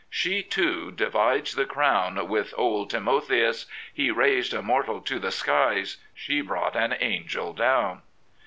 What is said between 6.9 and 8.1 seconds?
angel down.